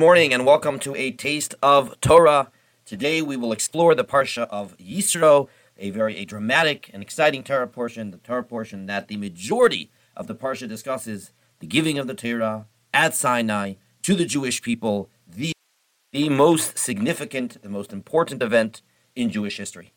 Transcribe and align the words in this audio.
morning 0.00 0.32
and 0.32 0.46
welcome 0.46 0.78
to 0.78 0.94
a 0.94 1.10
taste 1.10 1.56
of 1.60 2.00
Torah. 2.00 2.52
Today 2.84 3.20
we 3.20 3.36
will 3.36 3.50
explore 3.50 3.96
the 3.96 4.04
parsha 4.04 4.46
of 4.48 4.78
Yisro, 4.78 5.48
a 5.76 5.90
very 5.90 6.16
a 6.18 6.24
dramatic 6.24 6.88
and 6.94 7.02
exciting 7.02 7.42
Torah 7.42 7.66
portion, 7.66 8.12
the 8.12 8.18
Torah 8.18 8.44
portion 8.44 8.86
that 8.86 9.08
the 9.08 9.16
majority 9.16 9.90
of 10.16 10.28
the 10.28 10.36
parsha 10.36 10.68
discusses 10.68 11.32
the 11.58 11.66
giving 11.66 11.98
of 11.98 12.06
the 12.06 12.14
Torah 12.14 12.66
at 12.94 13.12
Sinai 13.16 13.74
to 14.02 14.14
the 14.14 14.24
Jewish 14.24 14.62
people, 14.62 15.10
the 15.26 15.50
the 16.12 16.28
most 16.28 16.78
significant, 16.78 17.60
the 17.60 17.68
most 17.68 17.92
important 17.92 18.40
event 18.40 18.82
in 19.16 19.30
Jewish 19.30 19.56
history. 19.56 19.94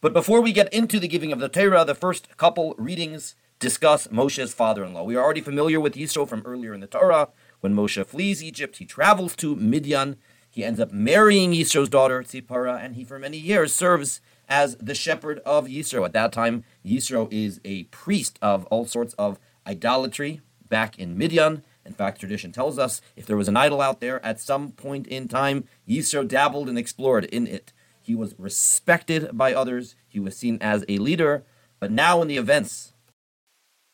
But 0.00 0.12
before 0.12 0.40
we 0.40 0.52
get 0.52 0.72
into 0.72 0.98
the 0.98 1.06
giving 1.06 1.32
of 1.32 1.38
the 1.38 1.48
Torah, 1.48 1.84
the 1.84 1.94
first 1.94 2.36
couple 2.36 2.74
readings 2.76 3.36
discuss 3.60 4.08
Moshe's 4.08 4.52
father-in-law. 4.52 5.04
We 5.04 5.14
are 5.14 5.22
already 5.22 5.42
familiar 5.42 5.78
with 5.78 5.94
Yisro 5.94 6.28
from 6.28 6.42
earlier 6.44 6.74
in 6.74 6.80
the 6.80 6.88
Torah. 6.88 7.28
When 7.64 7.74
Moshe 7.74 8.04
flees 8.04 8.44
Egypt, 8.44 8.76
he 8.76 8.84
travels 8.84 9.34
to 9.36 9.56
Midian. 9.56 10.16
He 10.50 10.62
ends 10.62 10.78
up 10.78 10.92
marrying 10.92 11.52
Yisro's 11.52 11.88
daughter, 11.88 12.22
Tzipora, 12.22 12.78
and 12.84 12.94
he 12.94 13.04
for 13.04 13.18
many 13.18 13.38
years 13.38 13.72
serves 13.72 14.20
as 14.50 14.76
the 14.76 14.94
shepherd 14.94 15.38
of 15.46 15.64
Yisro. 15.64 16.04
At 16.04 16.12
that 16.12 16.30
time, 16.30 16.64
Yisro 16.84 17.26
is 17.32 17.62
a 17.64 17.84
priest 17.84 18.38
of 18.42 18.66
all 18.66 18.84
sorts 18.84 19.14
of 19.14 19.38
idolatry 19.66 20.42
back 20.68 20.98
in 20.98 21.16
Midian. 21.16 21.64
In 21.86 21.94
fact, 21.94 22.20
tradition 22.20 22.52
tells 22.52 22.78
us 22.78 23.00
if 23.16 23.24
there 23.24 23.38
was 23.38 23.48
an 23.48 23.56
idol 23.56 23.80
out 23.80 24.00
there 24.00 24.22
at 24.22 24.40
some 24.40 24.72
point 24.72 25.06
in 25.06 25.26
time, 25.26 25.64
Yisro 25.88 26.28
dabbled 26.28 26.68
and 26.68 26.76
explored 26.76 27.24
in 27.24 27.46
it. 27.46 27.72
He 28.02 28.14
was 28.14 28.34
respected 28.38 29.30
by 29.32 29.54
others, 29.54 29.96
he 30.06 30.20
was 30.20 30.36
seen 30.36 30.58
as 30.60 30.84
a 30.86 30.98
leader. 30.98 31.44
But 31.80 31.90
now, 31.90 32.20
in 32.20 32.28
the 32.28 32.36
events 32.36 32.92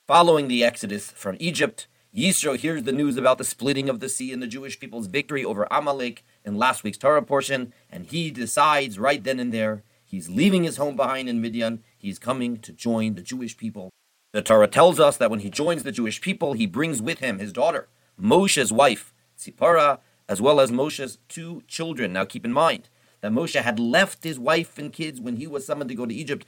following 0.09 0.49
the 0.49 0.65
exodus 0.65 1.13
from 1.13 1.37
Egypt, 1.39 1.87
Yisro 2.15 2.57
hears 2.57 2.83
the 2.83 2.93
news 2.93 3.17
about 3.17 3.39
the 3.39 3.45
splitting 3.45 3.89
of 3.89 4.01
the 4.01 4.09
sea 4.09 4.33
and 4.33 4.43
the 4.43 4.49
Jewish 4.49 4.81
people's 4.81 5.07
victory 5.07 5.45
over 5.45 5.69
Amalek 5.71 6.25
in 6.45 6.59
last 6.59 6.83
week's 6.83 6.99
Torah 6.99 7.23
portion, 7.23 7.73
and 7.89 8.05
he 8.07 8.33
decides 8.33 8.99
right 8.99 9.23
then 9.23 9.39
and 9.39 9.55
there 9.55 9.85
he's 10.05 10.29
leaving 10.29 10.65
his 10.65 10.77
home 10.77 10.97
behind 10.97 11.29
in 11.29 11.41
Midian. 11.41 11.85
He's 11.97 12.19
coming 12.19 12.59
to 12.59 12.73
join 12.73 13.15
the 13.15 13.23
Jewish 13.23 13.57
people. 13.57 13.91
The 14.33 14.43
Torah 14.43 14.67
tells 14.67 14.99
us 14.99 15.19
that 15.19 15.31
when 15.31 15.41
he 15.41 15.51
joins 15.51 15.85
the 15.85 15.93
Jewish 15.93 16.21
people, 16.21 16.55
he 16.55 16.67
brings 16.67 17.01
with 17.01 17.21
him 17.21 17.39
his 17.39 17.53
daughter, 17.53 17.87
Moshe's 18.21 18.73
wife, 18.73 19.15
Tzipora, 19.39 20.01
as 20.29 20.41
well 20.41 20.59
as 20.59 20.73
Moshe's 20.73 21.19
two 21.29 21.63
children. 21.69 22.13
Now 22.13 22.25
keep 22.25 22.45
in 22.45 22.53
mind 22.53 22.89
that 23.21 23.31
Moshe 23.31 23.61
had 23.61 23.79
left 23.79 24.25
his 24.25 24.39
wife 24.39 24.79
and 24.79 24.93
kids 24.93 25.21
when 25.21 25.37
he 25.37 25.47
was 25.47 25.65
summoned 25.65 25.91
to 25.91 25.95
go 25.95 26.07
to 26.07 26.15
Egypt 26.15 26.45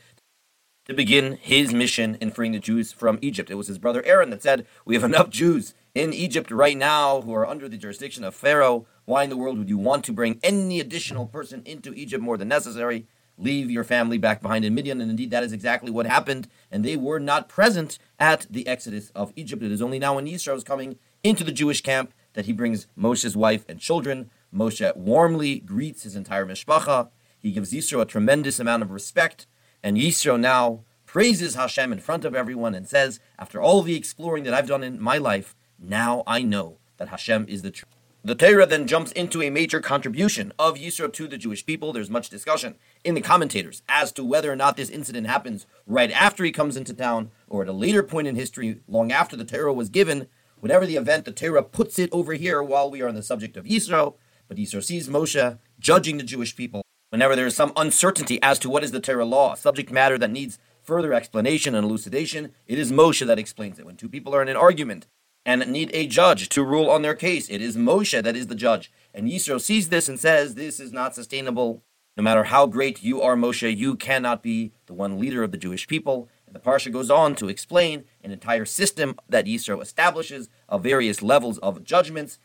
to 0.85 0.95
begin 0.95 1.39
his 1.41 1.73
mission 1.73 2.17
in 2.21 2.31
freeing 2.31 2.53
the 2.53 2.59
Jews 2.59 2.93
from 2.93 3.19
Egypt. 3.23 3.51
It 3.51 3.55
was 3.55 3.69
his 3.69 3.79
brother 3.79 4.05
Aaron 4.05 4.31
that 4.31 4.43
said, 4.43 4.67
We 4.85 4.95
have 4.95 5.05
enough 5.05 5.31
Jews 5.31 5.75
in 5.95 6.13
Egypt 6.13 6.51
right 6.51 6.77
now 6.77 7.21
who 7.21 7.33
are 7.35 7.47
under 7.47 7.69
the 7.69 7.77
jurisdiction 7.77 8.25
of 8.25 8.35
Pharaoh. 8.35 8.87
Why 9.05 9.25
in 9.25 9.31
the 9.31 9.37
world 9.37 9.59
would 9.59 9.69
you 9.69 9.79
want 9.79 10.05
to 10.05 10.13
bring 10.13 10.41
any 10.43 10.81
additional 10.81 11.27
person 11.27 11.63
into 11.65 11.95
Egypt 11.95 12.23
more 12.23 12.37
than 12.37 12.49
necessary? 12.49 13.07
Leave 13.39 13.71
your 13.71 13.85
family 13.85 14.19
back 14.19 14.43
behind 14.43 14.65
in 14.65 14.75
Midian. 14.75 15.01
And 15.01 15.11
indeed, 15.11 15.31
that 15.31 15.45
is 15.45 15.53
exactly 15.53 15.91
what 15.91 16.07
happened. 16.07 16.49
And 16.71 16.85
they 16.85 16.97
were 16.97 17.21
not 17.21 17.49
present 17.49 17.99
at 18.19 18.47
the 18.51 18.67
exodus 18.67 19.11
of 19.15 19.33
Egypt. 19.37 19.63
It 19.63 19.73
is 19.73 19.83
only 19.83 19.99
now 19.99 20.17
when 20.17 20.27
Yisro 20.27 20.57
is 20.57 20.65
coming 20.65 20.99
into 21.23 21.45
the 21.45 21.53
Jewish 21.53 21.81
camp 21.81 22.13
that 22.35 22.47
he 22.47 22.53
brings 22.53 22.89
Moshe's 22.99 23.37
wife 23.37 23.65
and 23.69 23.79
children. 23.79 24.31
Moshe 24.53 24.97
warmly 24.97 25.61
greets 25.61 26.03
his 26.03 26.17
entire 26.17 26.45
mishpacha. 26.45 27.11
He 27.39 27.53
gives 27.53 27.73
Yisro 27.73 28.03
a 28.03 28.05
tremendous 28.05 28.59
amount 28.61 28.83
of 28.83 28.91
respect 28.91 29.47
and 29.83 29.97
Yisro 29.97 30.39
now 30.39 30.85
praises 31.07 31.57
Hashem 31.57 31.93
in 31.93 31.99
front 31.99 32.25
of 32.25 32.35
everyone 32.35 32.75
and 32.75 32.89
says, 32.89 33.21
After 33.39 33.61
all 33.61 33.83
the 33.83 33.97
exploring 33.97 34.45
that 34.45 34.55
I've 34.55 34.69
done 34.69 34.85
in 34.85 35.01
my 35.01 35.19
life, 35.19 35.57
now 35.79 36.23
I 36.27 36.43
know 36.43 36.79
that 36.99 37.09
Hashem 37.09 37.47
is 37.49 37.63
the 37.63 37.71
truth. 37.71 37.89
The 38.25 38.37
Torah 38.37 38.67
then 38.67 38.87
jumps 38.87 39.11
into 39.11 39.43
a 39.43 39.51
major 39.51 39.81
contribution 39.81 40.53
of 40.57 40.77
Yisro 40.77 41.13
to 41.13 41.27
the 41.27 41.37
Jewish 41.37 41.67
people. 41.67 41.93
There's 41.93 42.09
much 42.09 42.31
discussion 42.31 42.77
in 43.03 43.15
the 43.15 43.21
commentators 43.21 43.83
as 43.89 44.13
to 44.13 44.25
whether 44.25 44.53
or 44.53 44.55
not 44.55 44.77
this 44.77 44.89
incident 44.89 45.27
happens 45.27 45.67
right 45.89 46.13
after 46.13 46.45
he 46.45 46.53
comes 46.53 46.77
into 46.77 46.95
town 46.95 47.33
or 47.49 47.63
at 47.63 47.69
a 47.69 47.73
later 47.73 48.05
point 48.05 48.29
in 48.29 48.37
history, 48.37 48.79
long 48.87 49.11
after 49.11 49.35
the 49.35 49.45
Torah 49.45 49.73
was 49.73 49.89
given. 49.89 50.29
Whatever 50.61 50.87
the 50.87 50.95
event, 50.95 51.25
the 51.25 51.33
Torah 51.33 51.65
puts 51.65 51.99
it 51.99 52.11
over 52.13 52.35
here 52.35 52.63
while 52.63 52.89
we 52.89 53.03
are 53.03 53.09
on 53.09 53.17
the 53.17 53.23
subject 53.25 53.57
of 53.57 53.65
Yisro. 53.65 54.15
But 54.47 54.57
Yisro 54.57 54.85
sees 54.85 55.09
Moshe 55.09 55.59
judging 55.81 56.19
the 56.19 56.23
Jewish 56.23 56.55
people 56.55 56.83
Whenever 57.13 57.37
there 57.37 57.47
is 57.47 57.55
some 57.55 57.75
uncertainty 57.77 58.43
as 58.43 58.59
to 58.59 58.71
what 58.71 58.83
is 58.83 58.91
the 58.91 58.99
Torah 58.99 59.27
law, 59.27 59.53
subject 59.55 59.93
matter 59.93 60.17
that 60.17 60.31
needs 60.31 60.59
further 60.81 61.13
explanation 61.13 61.75
and 61.75 61.85
elucidation, 61.85 62.55
it 62.67 62.79
is 62.79 62.91
Moshe 62.91 63.27
that 63.27 63.39
explains 63.39 63.79
it. 63.79 63.85
When 63.85 63.97
two 63.97 64.09
people 64.09 64.35
are 64.35 64.41
in 64.41 64.49
an 64.49 64.57
argument 64.57 65.07
and 65.45 65.67
need 65.71 65.91
a 65.93 66.07
judge 66.07 66.49
to 66.49 66.65
rule 66.65 66.89
on 66.89 67.03
their 67.03 67.15
case, 67.15 67.51
it 67.51 67.61
is 67.61 67.77
Moshe 67.77 68.23
that 68.23 68.35
is 68.35 68.47
the 68.47 68.55
judge. 68.55 68.91
And 69.13 69.29
Yisro 69.29 69.61
sees 69.61 69.91
this 69.91 70.09
and 70.09 70.19
says, 70.19 70.55
This 70.55 70.81
is 70.81 70.91
not 70.91 71.15
sustainable. 71.15 71.83
No 72.17 72.23
matter 72.23 72.45
how 72.45 72.65
great 72.65 73.03
you 73.03 73.21
are, 73.21 73.37
Moshe, 73.37 73.77
you 73.77 73.95
cannot 73.95 74.43
be 74.43 74.73
the 74.87 74.95
one 74.95 75.21
leader 75.21 75.43
of 75.43 75.53
the 75.53 75.59
Jewish 75.59 75.87
people. 75.87 76.31
And 76.47 76.57
the 76.57 76.61
Parsha 76.61 76.91
goes 76.91 77.11
on 77.11 77.35
to 77.35 77.51
explain 77.51 78.05
an 78.25 78.31
entire 78.31 78.65
system 78.65 79.17
that 79.29 79.45
Yisro 79.45 79.83
establishes 79.83 80.49
of 80.67 80.83
various 80.83 81.21
levels 81.21 81.59
of 81.59 81.85
judgments 81.85 82.39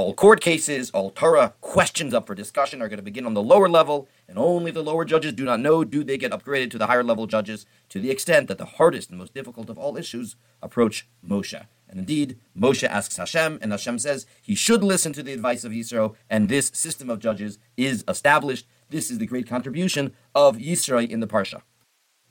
all 0.00 0.14
court 0.14 0.40
cases, 0.40 0.90
all 0.92 1.10
Torah 1.10 1.52
questions 1.60 2.14
up 2.14 2.26
for 2.26 2.34
discussion 2.34 2.80
are 2.80 2.88
going 2.88 2.96
to 2.96 3.02
begin 3.02 3.26
on 3.26 3.34
the 3.34 3.42
lower 3.42 3.68
level, 3.68 4.08
and 4.26 4.38
only 4.38 4.70
the 4.70 4.82
lower 4.82 5.04
judges 5.04 5.34
do 5.34 5.44
not 5.44 5.60
know 5.60 5.84
do 5.84 6.02
they 6.02 6.16
get 6.16 6.32
upgraded 6.32 6.70
to 6.70 6.78
the 6.78 6.86
higher 6.86 7.04
level 7.04 7.26
judges 7.26 7.66
to 7.90 8.00
the 8.00 8.10
extent 8.10 8.48
that 8.48 8.56
the 8.56 8.64
hardest 8.64 9.10
and 9.10 9.18
most 9.18 9.34
difficult 9.34 9.68
of 9.68 9.76
all 9.76 9.98
issues 9.98 10.36
approach 10.62 11.06
Moshe. 11.22 11.66
And 11.86 11.98
indeed, 11.98 12.38
Moshe 12.58 12.88
asks 12.88 13.18
Hashem, 13.18 13.58
and 13.60 13.72
Hashem 13.72 13.98
says 13.98 14.24
he 14.40 14.54
should 14.54 14.82
listen 14.82 15.12
to 15.12 15.22
the 15.22 15.34
advice 15.34 15.64
of 15.64 15.72
Yisro, 15.72 16.14
and 16.30 16.48
this 16.48 16.70
system 16.72 17.10
of 17.10 17.18
judges 17.18 17.58
is 17.76 18.02
established. 18.08 18.66
This 18.88 19.10
is 19.10 19.18
the 19.18 19.26
great 19.26 19.46
contribution 19.46 20.14
of 20.34 20.56
Yisro 20.56 21.06
in 21.06 21.20
the 21.20 21.26
Parsha. 21.26 21.60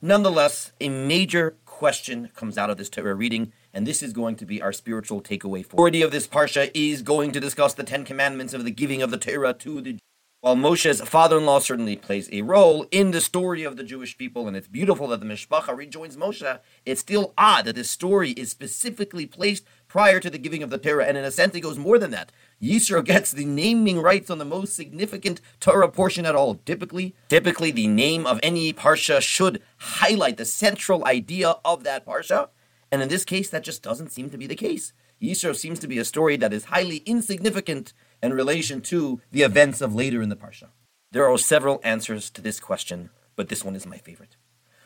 Nonetheless, 0.02 0.72
a 0.80 0.88
major 0.88 1.54
question 1.80 2.28
comes 2.34 2.58
out 2.58 2.68
of 2.68 2.76
this 2.76 2.90
Torah 2.90 3.14
reading, 3.14 3.54
and 3.72 3.86
this 3.86 4.02
is 4.02 4.12
going 4.12 4.36
to 4.36 4.44
be 4.44 4.60
our 4.60 4.70
spiritual 4.70 5.22
takeaway. 5.22 5.64
For 5.64 5.90
the 5.90 6.02
of 6.02 6.10
this 6.10 6.26
parsha 6.26 6.70
is 6.74 7.00
going 7.00 7.32
to 7.32 7.40
discuss 7.40 7.72
the 7.72 7.84
Ten 7.84 8.04
Commandments 8.04 8.52
of 8.52 8.66
the 8.66 8.70
giving 8.70 9.00
of 9.00 9.10
the 9.10 9.16
Torah 9.16 9.54
to 9.54 9.80
the. 9.80 9.98
While 10.42 10.56
Moshe's 10.56 11.00
father-in-law 11.00 11.60
certainly 11.60 11.96
plays 11.96 12.28
a 12.32 12.42
role 12.42 12.84
in 12.90 13.12
the 13.12 13.20
story 13.22 13.64
of 13.64 13.78
the 13.78 13.82
Jewish 13.82 14.18
people, 14.18 14.46
and 14.46 14.58
it's 14.58 14.68
beautiful 14.68 15.08
that 15.08 15.20
the 15.20 15.26
Mishpacha 15.26 15.74
rejoins 15.74 16.18
Moshe, 16.18 16.60
it's 16.84 17.00
still 17.00 17.32
odd 17.38 17.64
that 17.64 17.76
this 17.76 17.90
story 17.90 18.32
is 18.32 18.50
specifically 18.50 19.24
placed 19.24 19.64
prior 19.90 20.20
to 20.20 20.30
the 20.30 20.38
giving 20.38 20.62
of 20.62 20.70
the 20.70 20.78
Torah, 20.78 21.04
and 21.04 21.18
in 21.18 21.24
a 21.24 21.32
sense, 21.32 21.54
it 21.54 21.60
goes 21.60 21.76
more 21.76 21.98
than 21.98 22.12
that. 22.12 22.30
Yisro 22.62 23.04
gets 23.04 23.32
the 23.32 23.44
naming 23.44 24.00
rights 24.00 24.30
on 24.30 24.38
the 24.38 24.44
most 24.44 24.74
significant 24.74 25.40
Torah 25.58 25.90
portion 25.90 26.24
at 26.24 26.36
all. 26.36 26.54
Typically, 26.64 27.14
typically 27.28 27.72
the 27.72 27.88
name 27.88 28.24
of 28.24 28.38
any 28.40 28.72
parsha 28.72 29.20
should 29.20 29.60
highlight 29.78 30.36
the 30.36 30.44
central 30.44 31.04
idea 31.04 31.56
of 31.64 31.82
that 31.82 32.06
parsha. 32.06 32.48
And 32.92 33.02
in 33.02 33.08
this 33.08 33.24
case, 33.24 33.50
that 33.50 33.64
just 33.64 33.82
doesn't 33.82 34.12
seem 34.12 34.30
to 34.30 34.38
be 34.38 34.46
the 34.46 34.54
case. 34.54 34.92
Yisro 35.20 35.54
seems 35.54 35.80
to 35.80 35.88
be 35.88 35.98
a 35.98 36.04
story 36.04 36.36
that 36.36 36.52
is 36.52 36.66
highly 36.66 36.98
insignificant 36.98 37.92
in 38.22 38.32
relation 38.32 38.80
to 38.82 39.20
the 39.32 39.42
events 39.42 39.80
of 39.80 39.94
later 39.94 40.22
in 40.22 40.28
the 40.28 40.36
Parsha. 40.36 40.68
There 41.10 41.28
are 41.28 41.36
several 41.36 41.80
answers 41.82 42.30
to 42.30 42.40
this 42.40 42.60
question, 42.60 43.10
but 43.36 43.48
this 43.48 43.64
one 43.64 43.76
is 43.76 43.86
my 43.86 43.98
favorite. 43.98 44.36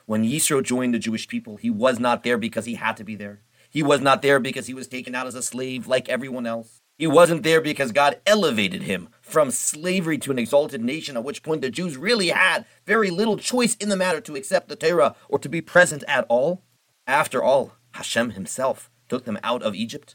When 0.07 0.25
Yisro 0.25 0.63
joined 0.63 0.95
the 0.95 0.99
Jewish 0.99 1.29
people, 1.29 1.57
he 1.57 1.71
was 1.71 2.01
not 2.01 2.25
there 2.25 2.39
because 2.39 2.65
he 2.65 2.75
had 2.75 2.97
to 2.97 3.05
be 3.05 3.15
there. 3.15 3.43
He 3.75 3.83
was 3.83 4.01
not 4.01 4.23
there 4.23 4.39
because 4.39 4.69
he 4.69 4.73
was 4.73 4.87
taken 4.87 5.17
out 5.17 5.27
as 5.27 5.35
a 5.35 5.43
slave 5.43 5.89
like 5.89 6.09
everyone 6.09 6.47
else. 6.47 6.81
He 6.97 7.09
wasn't 7.09 7.43
there 7.43 7.61
because 7.61 7.91
God 7.91 8.21
elevated 8.25 8.83
him 8.83 9.09
from 9.21 9.51
slavery 9.51 10.17
to 10.19 10.31
an 10.31 10.39
exalted 10.39 10.81
nation, 10.81 11.17
at 11.17 11.25
which 11.25 11.43
point 11.43 11.61
the 11.61 11.71
Jews 11.71 11.97
really 11.97 12.29
had 12.29 12.67
very 12.87 13.11
little 13.11 13.37
choice 13.37 13.75
in 13.75 13.89
the 13.89 13.97
matter 13.97 14.21
to 14.21 14.37
accept 14.37 14.69
the 14.69 14.77
Torah 14.77 15.17
or 15.29 15.41
to 15.41 15.49
be 15.49 15.61
present 15.61 16.05
at 16.07 16.25
all. 16.29 16.63
After 17.05 17.43
all, 17.43 17.73
Hashem 17.95 18.31
himself 18.31 18.93
took 19.09 19.25
them 19.25 19.41
out 19.43 19.65
of 19.65 19.75
Egypt. 19.75 20.15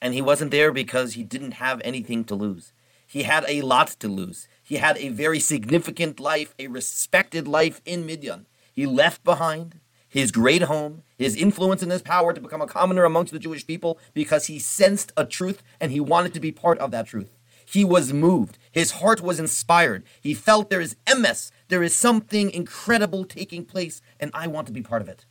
And 0.00 0.14
he 0.14 0.22
wasn't 0.22 0.50
there 0.50 0.72
because 0.72 1.12
he 1.12 1.24
didn't 1.24 1.52
have 1.52 1.82
anything 1.84 2.24
to 2.24 2.34
lose. 2.34 2.72
He 3.06 3.24
had 3.24 3.44
a 3.48 3.60
lot 3.60 3.88
to 4.00 4.08
lose. 4.08 4.48
He 4.62 4.76
had 4.76 4.96
a 4.96 5.10
very 5.10 5.40
significant 5.40 6.18
life, 6.18 6.54
a 6.58 6.68
respected 6.68 7.46
life 7.46 7.82
in 7.84 8.06
Midian. 8.06 8.46
He 8.72 8.86
left 8.86 9.22
behind 9.24 9.78
his 10.12 10.30
great 10.30 10.62
home, 10.64 11.02
his 11.16 11.34
influence 11.36 11.82
and 11.82 11.90
his 11.90 12.02
power 12.02 12.34
to 12.34 12.40
become 12.40 12.60
a 12.60 12.66
commoner 12.66 13.04
amongst 13.04 13.32
the 13.32 13.38
Jewish 13.38 13.66
people 13.66 13.98
because 14.12 14.46
he 14.46 14.58
sensed 14.58 15.10
a 15.16 15.24
truth 15.24 15.62
and 15.80 15.90
he 15.90 16.00
wanted 16.00 16.34
to 16.34 16.40
be 16.40 16.52
part 16.52 16.78
of 16.80 16.90
that 16.90 17.06
truth. 17.06 17.30
He 17.64 17.82
was 17.82 18.12
moved. 18.12 18.58
His 18.70 18.90
heart 18.90 19.22
was 19.22 19.40
inspired. 19.40 20.04
He 20.20 20.34
felt 20.34 20.68
there 20.68 20.82
is 20.82 20.96
emes, 21.06 21.50
there 21.68 21.82
is 21.82 21.94
something 21.94 22.50
incredible 22.50 23.24
taking 23.24 23.64
place, 23.64 24.02
and 24.20 24.30
I 24.34 24.48
want 24.48 24.66
to 24.66 24.72
be 24.74 24.82
part 24.82 25.00
of 25.00 25.08
it. 25.08 25.24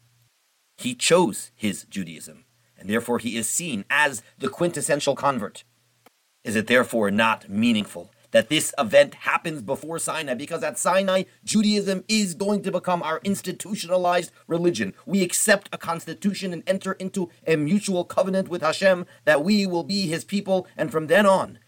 He 0.79 0.95
chose 0.95 1.51
his 1.53 1.83
Judaism, 1.83 2.45
and 2.75 2.89
therefore 2.89 3.19
he 3.19 3.37
is 3.37 3.47
seen 3.47 3.85
as 3.91 4.23
the 4.39 4.49
quintessential 4.49 5.15
convert. 5.15 5.63
Is 6.43 6.55
it 6.55 6.65
therefore 6.65 7.11
not 7.11 7.47
meaningful 7.47 8.09
that 8.31 8.49
this 8.49 8.73
event 8.77 9.13
happens 9.15 9.61
before 9.61 9.99
Sinai? 9.99 10.33
Because 10.33 10.63
at 10.63 10.79
Sinai, 10.79 11.23
Judaism 11.43 12.03
is 12.07 12.33
going 12.33 12.63
to 12.63 12.71
become 12.71 13.03
our 13.03 13.21
institutionalized 13.23 14.31
religion. 14.47 14.93
We 15.05 15.23
accept 15.23 15.69
a 15.71 15.77
constitution 15.77 16.53
and 16.53 16.63
enter 16.65 16.93
into 16.93 17.29
a 17.45 17.55
mutual 17.55 18.03
covenant 18.03 18.47
with 18.49 18.61
Hashem 18.61 19.05
that 19.25 19.43
we 19.43 19.65
will 19.65 19.83
be 19.83 20.07
his 20.07 20.23
people, 20.23 20.67
and 20.75 20.91
from 20.91 21.07
then 21.07 21.25
on, 21.25 21.59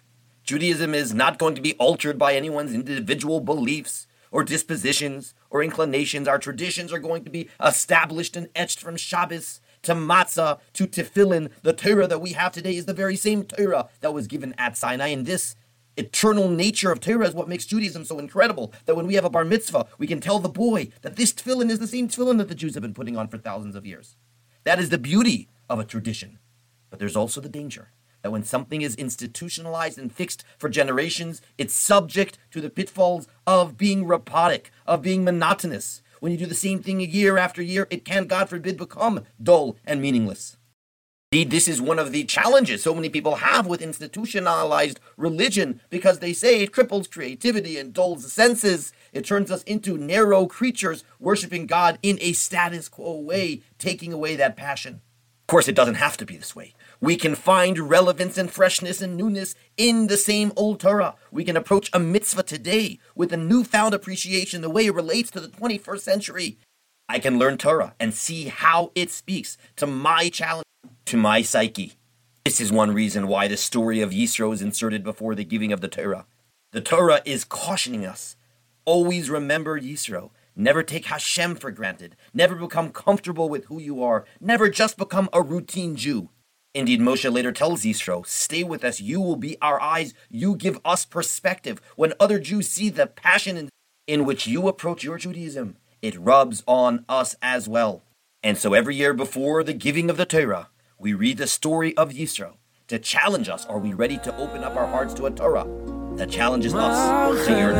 Judaism 0.44 0.94
is 0.94 1.14
not 1.14 1.40
going 1.40 1.56
to 1.56 1.62
be 1.62 1.74
altered 1.76 2.18
by 2.18 2.34
anyone's 2.34 2.74
individual 2.74 3.40
beliefs 3.40 4.08
or 4.30 4.44
dispositions 4.44 5.34
or 5.50 5.64
inclinations. 5.64 6.28
Our 6.28 6.40
traditions 6.40 6.92
are 6.92 7.00
going 7.00 7.24
to 7.24 7.30
be 7.30 7.50
established 7.64 8.36
and 8.36 8.50
etched 8.56 8.80
from 8.82 8.98
Shabbos 8.98 9.62
to 9.84 9.94
Matzah 9.94 10.60
to 10.74 10.88
Tefillin. 10.88 11.50
The 11.62 11.72
Torah 11.72 12.08
that 12.08 12.20
we 12.20 12.34
have 12.34 12.52
today 12.52 12.76
is 12.76 12.86
the 12.86 12.94
very 12.94 13.16
same 13.16 13.44
Torah 13.44 13.88
that 14.02 14.14
was 14.14 14.28
given 14.28 14.54
at 14.58 14.76
Sinai. 14.76 15.10
And 15.10 15.26
this 15.26 15.56
eternal 15.98 16.50
nature 16.50 16.92
of 16.92 17.00
Torah 17.00 17.28
is 17.28 17.34
what 17.34 17.50
makes 17.50 17.66
Judaism 17.66 18.06
so 18.06 18.20
incredible. 18.20 18.74
That 18.86 18.96
when 18.96 19.08
we 19.08 19.16
have 19.16 19.26
a 19.26 19.30
bar 19.30 19.46
mitzvah, 19.46 19.88
we 19.98 20.08
can 20.08 20.20
tell 20.20 20.40
the 20.40 20.50
boy 20.50 20.90
that 21.02 21.16
this 21.16 21.34
tefillin 21.34 21.70
is 21.70 21.80
the 21.80 21.88
same 21.88 22.08
tefillin 22.08 22.38
that 22.38 22.48
the 22.48 22.56
Jews 22.56 22.74
have 22.74 22.84
been 22.84 22.94
putting 22.94 23.18
on 23.18 23.28
for 23.28 23.38
thousands 23.38 23.76
of 23.76 23.86
years. 23.86 24.16
That 24.64 24.80
is 24.80 24.90
the 24.90 24.98
beauty 24.98 25.50
of 25.70 25.80
a 25.80 25.86
tradition. 25.86 26.40
But 26.90 27.00
there's 27.00 27.16
also 27.16 27.42
the 27.42 27.50
danger 27.50 27.90
that 28.22 28.32
when 28.32 28.44
something 28.44 28.82
is 28.82 28.96
institutionalized 28.96 30.00
and 30.00 30.12
fixed 30.12 30.44
for 30.58 30.70
generations, 30.70 31.42
it's 31.58 31.76
subject 31.76 32.38
to 32.52 32.62
the 32.62 32.70
pitfalls 32.70 33.28
of 33.46 33.78
being 33.78 34.06
robotic, 34.06 34.72
of 34.88 35.02
being 35.02 35.24
monotonous. 35.24 36.02
When 36.22 36.32
you 36.32 36.38
do 36.38 36.46
the 36.46 36.56
same 36.56 36.82
thing 36.82 37.02
year 37.02 37.38
after 37.38 37.62
year, 37.62 37.86
it 37.90 38.06
can, 38.06 38.26
God 38.26 38.48
forbid, 38.48 38.78
become 38.78 39.26
dull 39.42 39.76
and 39.86 40.02
meaningless. 40.02 40.56
Indeed, 41.34 41.50
this 41.50 41.68
is 41.68 41.82
one 41.82 41.98
of 41.98 42.12
the 42.12 42.26
challenges 42.26 42.84
so 42.84 42.94
many 42.94 43.10
people 43.10 43.38
have 43.38 43.66
with 43.66 43.82
institutionalized 43.82 45.00
religion 45.18 45.82
because 45.90 46.20
they 46.20 46.32
say 46.32 46.62
it 46.62 46.72
cripples 46.72 47.10
creativity 47.10 47.80
and 47.80 47.92
dulls 47.92 48.22
the 48.22 48.30
senses. 48.30 48.94
It 49.14 49.26
turns 49.26 49.50
us 49.50 49.64
into 49.64 49.98
narrow 49.98 50.46
creatures 50.46 51.04
worshiping 51.20 51.66
God 51.66 51.98
in 52.04 52.20
a 52.22 52.34
status 52.34 52.88
quo 52.88 53.20
way, 53.20 53.64
taking 53.80 54.14
away 54.14 54.36
that 54.36 54.56
passion. 54.56 55.02
Of 55.42 55.48
course, 55.48 55.68
it 55.68 55.76
doesn't 55.76 55.96
have 55.96 56.18
to 56.18 56.26
be 56.28 56.38
this 56.38 56.56
way. 56.56 56.76
We 57.02 57.16
can 57.16 57.34
find 57.34 57.90
relevance 57.90 58.38
and 58.38 58.52
freshness 58.52 59.02
and 59.02 59.18
newness 59.18 59.56
in 59.76 60.06
the 60.06 60.18
same 60.18 60.54
old 60.56 60.82
Torah. 60.82 61.16
We 61.32 61.44
can 61.44 61.58
approach 61.58 61.90
a 61.94 62.00
mitzvah 62.00 62.44
today 62.44 63.00
with 63.16 63.34
a 63.34 63.38
newfound 63.38 63.96
appreciation 63.96 64.62
the 64.62 64.70
way 64.70 64.86
it 64.86 64.94
relates 64.94 65.32
to 65.32 65.40
the 65.40 65.48
21st 65.48 66.00
century. 66.02 66.60
I 67.10 67.18
can 67.18 67.40
learn 67.40 67.58
Torah 67.58 67.96
and 68.00 68.14
see 68.14 68.46
how 68.46 68.92
it 68.94 69.10
speaks 69.10 69.58
to 69.78 69.88
my 69.88 70.30
challenge, 70.30 70.63
to 71.06 71.18
my 71.18 71.42
psyche. 71.42 71.94
This 72.46 72.60
is 72.60 72.72
one 72.72 72.94
reason 72.94 73.28
why 73.28 73.48
the 73.48 73.58
story 73.58 74.02
of 74.02 74.12
Yisro 74.12 74.54
is 74.54 74.62
inserted 74.62 75.04
before 75.04 75.36
the 75.36 75.44
giving 75.44 75.72
of 75.72 75.82
the 75.82 75.88
Torah. 75.88 76.26
The 76.72 76.82
Torah 76.82 77.22
is 77.26 77.44
cautioning 77.44 78.06
us 78.06 78.36
always 78.86 79.30
remember 79.30 79.80
Yisro. 79.80 80.32
Never 80.56 80.84
take 80.84 81.06
Hashem 81.06 81.56
for 81.56 81.72
granted. 81.72 82.16
Never 82.34 82.56
become 82.56 82.92
comfortable 82.92 83.50
with 83.50 83.66
who 83.66 83.80
you 83.80 84.04
are. 84.04 84.26
Never 84.40 84.70
just 84.70 84.98
become 84.98 85.30
a 85.34 85.42
routine 85.42 85.96
Jew. 85.96 86.30
Indeed, 86.76 87.02
Moshe 87.02 87.32
later 87.32 87.52
tells 87.52 87.84
Yisro, 87.84 88.26
Stay 88.26 88.64
with 88.64 88.84
us, 88.84 89.00
you 89.00 89.22
will 89.22 89.36
be 89.36 89.58
our 89.62 89.80
eyes, 89.80 90.14
you 90.30 90.56
give 90.56 90.80
us 90.84 91.06
perspective. 91.06 91.80
When 91.96 92.14
other 92.20 92.40
Jews 92.40 92.70
see 92.70 92.90
the 92.90 93.08
passion 93.08 93.58
in, 93.58 93.70
in 94.08 94.26
which 94.26 94.48
you 94.48 94.68
approach 94.68 95.04
your 95.04 95.18
Judaism, 95.18 95.78
it 96.02 96.20
rubs 96.20 96.64
on 96.68 97.06
us 97.08 97.36
as 97.42 97.68
well. 97.68 98.04
And 98.42 98.58
so 98.58 98.74
every 98.74 98.96
year 98.96 99.14
before 99.14 99.64
the 99.64 99.74
giving 99.74 100.10
of 100.10 100.18
the 100.18 100.26
Torah, 100.26 100.70
we 100.99 101.13
read 101.15 101.39
the 101.39 101.47
story 101.47 101.97
of 101.97 102.11
Yisro 102.11 102.55
to 102.89 102.99
challenge 102.99 103.49
us. 103.49 103.67
Are 103.67 103.79
we 103.79 103.93
ready 103.93 104.19
to 104.19 104.37
open 104.37 104.65
up 104.65 104.77
our 104.77 104.87
hearts 104.87 105.15
to 105.15 105.27
a 105.27 105.31
Torah 105.31 105.67
that 106.17 106.31
challenges 106.31 106.75
us 106.75 107.47
to 107.47 107.53
yearn 107.53 107.77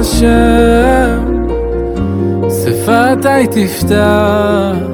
השם, 0.00 1.24
שפתי 2.50 3.46
תפתח 3.46 3.90